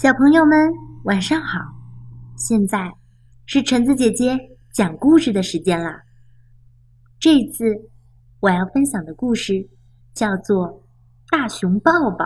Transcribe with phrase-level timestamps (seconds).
[0.00, 0.72] 小朋友们，
[1.04, 1.60] 晚上好！
[2.34, 2.90] 现在
[3.44, 4.34] 是橙子姐姐
[4.72, 6.04] 讲故事的时间啦。
[7.18, 7.66] 这次
[8.40, 9.68] 我要分享的故事
[10.14, 10.68] 叫做
[11.28, 12.24] 《大熊抱抱》。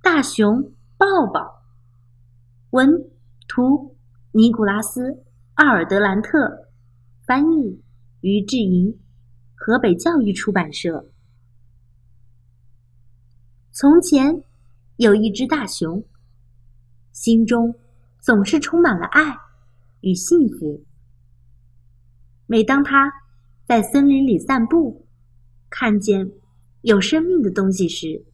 [0.00, 1.64] 大熊抱抱，
[2.70, 2.88] 文
[3.48, 3.96] 图
[4.30, 5.10] 尼古拉斯·
[5.54, 6.68] 奥尔德兰特，
[7.26, 7.82] 翻译
[8.20, 8.96] 于志莹，
[9.56, 11.06] 河北教育出版社。
[13.72, 14.44] 从前。
[14.96, 16.02] 有一只大熊，
[17.12, 17.78] 心中
[18.18, 19.36] 总是充满了爱
[20.00, 20.84] 与幸福。
[22.46, 23.12] 每当它
[23.66, 25.06] 在森林里散步，
[25.68, 26.32] 看见
[26.80, 28.24] 有生命的东西时，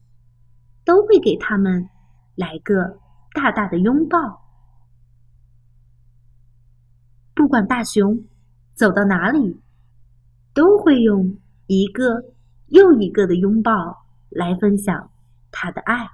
[0.84, 1.88] 都会给它们
[2.36, 3.00] 来个
[3.32, 4.40] 大大的拥抱。
[7.34, 8.24] 不管大熊
[8.74, 9.60] 走到哪里，
[10.54, 12.32] 都会用一个
[12.68, 15.10] 又一个的拥抱来分享
[15.50, 16.08] 他的爱。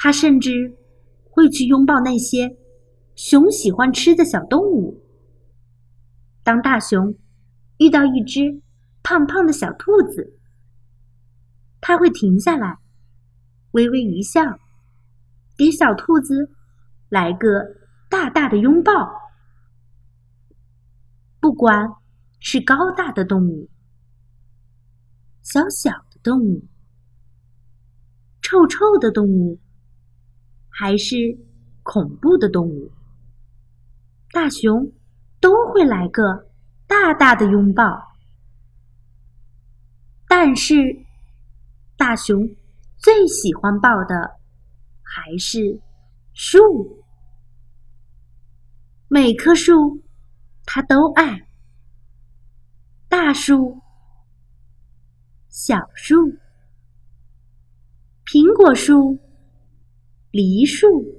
[0.00, 0.76] 他甚至
[1.28, 2.56] 会去拥抱那些
[3.16, 5.02] 熊喜欢吃的小动物。
[6.44, 7.16] 当大熊
[7.78, 8.62] 遇到一只
[9.02, 10.38] 胖胖的小兔子，
[11.80, 12.78] 他会停下来，
[13.72, 14.40] 微微一笑，
[15.56, 16.48] 给小兔子
[17.08, 17.48] 来个
[18.08, 18.92] 大大的拥抱。
[21.40, 21.88] 不管
[22.38, 23.68] 是高大的动物、
[25.42, 26.62] 小小的动物、
[28.40, 29.58] 臭臭的动物。
[30.80, 31.16] 还是
[31.82, 32.92] 恐怖的动物，
[34.30, 34.92] 大熊
[35.40, 36.22] 都会来个
[36.86, 37.82] 大大的拥抱。
[40.28, 40.74] 但是，
[41.96, 42.48] 大熊
[42.96, 44.38] 最喜欢抱的
[45.02, 45.80] 还是
[46.32, 46.60] 树，
[49.08, 50.00] 每棵树
[50.64, 51.48] 它都爱。
[53.08, 53.80] 大树、
[55.48, 56.14] 小树、
[58.24, 59.18] 苹果树。
[60.30, 61.16] 梨树、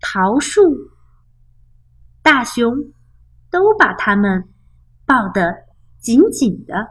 [0.00, 0.90] 桃树、
[2.20, 2.92] 大熊
[3.48, 4.48] 都把它们
[5.06, 5.54] 抱得
[6.00, 6.88] 紧紧的。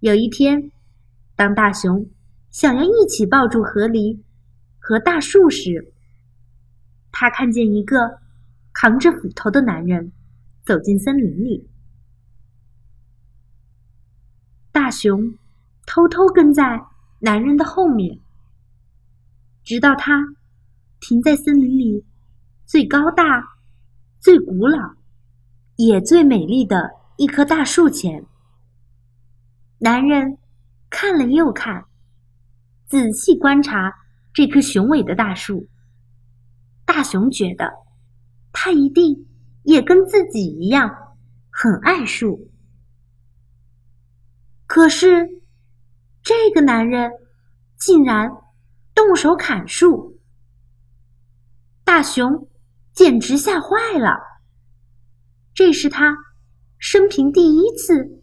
[0.00, 0.70] 有一天，
[1.34, 2.10] 当大熊
[2.50, 4.20] 想要一起抱住河狸
[4.78, 5.94] 和大树时，
[7.10, 8.20] 他看见一个
[8.74, 10.12] 扛着斧头的男人
[10.62, 11.70] 走进森林里。
[14.70, 15.38] 大熊
[15.86, 16.84] 偷偷跟在
[17.20, 18.20] 男人的后面。
[19.64, 20.24] 直到他
[21.00, 22.04] 停在森林里
[22.64, 23.44] 最高大、
[24.18, 24.94] 最古老、
[25.76, 28.24] 也最美丽的一棵大树前，
[29.78, 30.38] 男人
[30.90, 31.84] 看了又看，
[32.86, 33.92] 仔细观察
[34.32, 35.68] 这棵雄伟的大树。
[36.84, 37.72] 大熊觉得，
[38.52, 39.26] 他一定
[39.62, 41.16] 也跟自己一样
[41.50, 42.50] 很爱树。
[44.66, 45.28] 可是，
[46.22, 47.10] 这个男人
[47.78, 48.30] 竟然……
[48.94, 50.18] 动手砍树，
[51.84, 52.48] 大熊
[52.92, 54.18] 简直吓坏了。
[55.54, 56.16] 这是他
[56.78, 58.22] 生平第一次，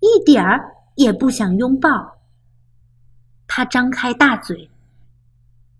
[0.00, 2.18] 一点儿也不想拥抱。
[3.46, 4.70] 他张开大嘴，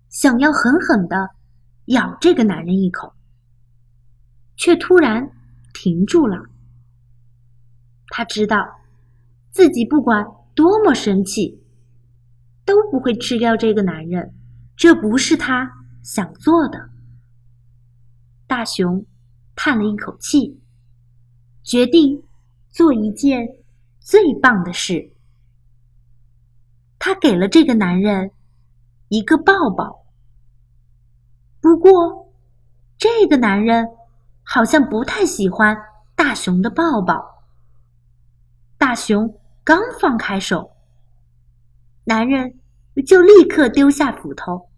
[0.09, 1.31] 想要狠狠的
[1.87, 3.13] 咬这个男人一口，
[4.57, 5.31] 却突然
[5.73, 6.43] 停住了。
[8.09, 8.81] 他知道，
[9.51, 11.63] 自己不管多么生气。
[12.69, 14.35] 都不会吃掉这个男人，
[14.77, 16.91] 这不是他想做的。
[18.47, 19.07] 大熊
[19.57, 20.61] 叹了一口气，
[21.63, 22.23] 决定
[22.69, 23.49] 做一件
[23.99, 25.11] 最棒的事。
[26.99, 28.33] 他给了这个男人
[29.09, 30.05] 一个抱抱。
[31.63, 32.31] 不过，
[32.99, 33.89] 这个男人
[34.43, 35.75] 好像不太喜欢
[36.15, 37.47] 大熊的抱抱。
[38.77, 40.71] 大熊刚放开手。
[42.09, 42.59] 男人
[43.07, 44.71] 就立刻丢下斧头，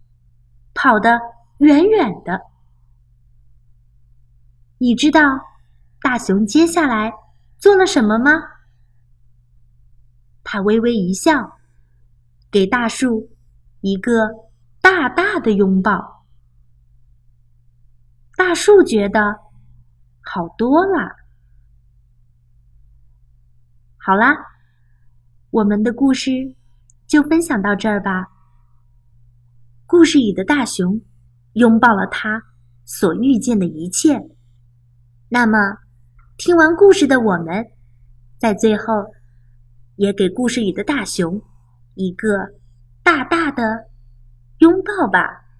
[0.73, 1.17] 跑得
[1.59, 2.41] 远远的。
[4.79, 5.21] 你知道
[6.01, 7.13] 大熊接下来
[7.57, 8.31] 做了什么吗？
[10.43, 11.57] 他微微一笑，
[12.51, 13.29] 给大树
[13.79, 14.27] 一个
[14.81, 16.25] 大大的拥抱。
[18.35, 19.39] 大树觉得
[20.19, 21.15] 好多了。
[23.95, 24.35] 好啦，
[25.49, 26.57] 我们的故事。
[27.11, 28.25] 就分享到这儿吧。
[29.85, 31.01] 故事里的大熊
[31.55, 32.41] 拥抱了他
[32.85, 34.17] 所遇见的一切。
[35.27, 35.57] 那么，
[36.37, 37.65] 听完故事的我们，
[38.37, 38.85] 在最后
[39.97, 41.41] 也给故事里的大熊
[41.95, 42.29] 一个
[43.03, 43.61] 大大的
[44.59, 45.50] 拥抱吧。